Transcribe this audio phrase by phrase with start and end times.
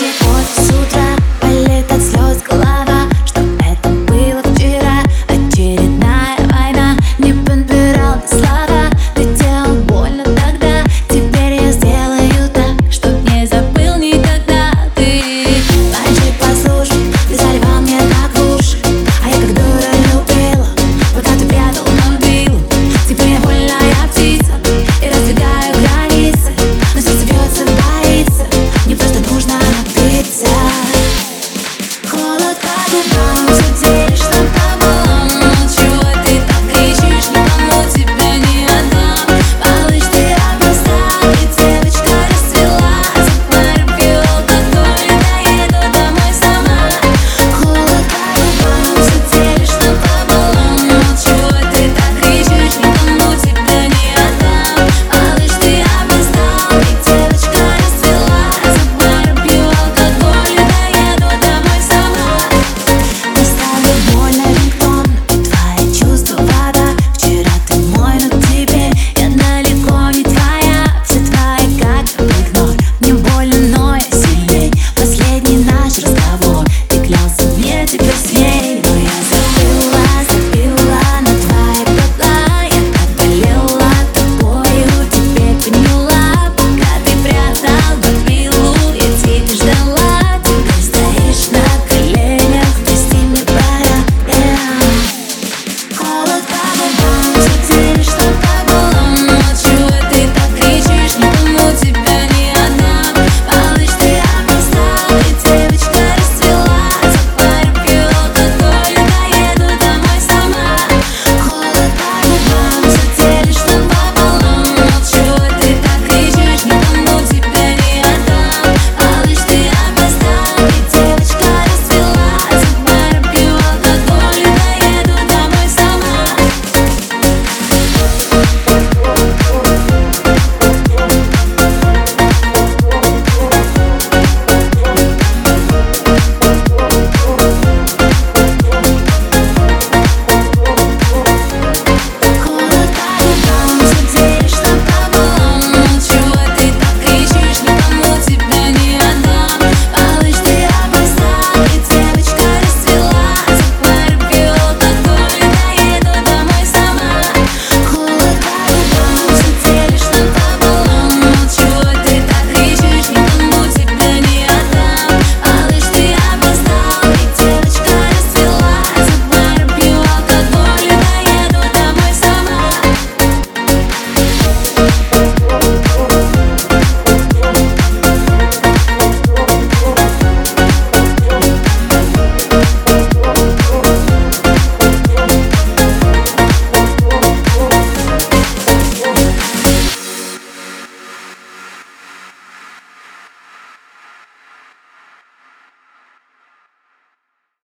[0.00, 0.29] shit.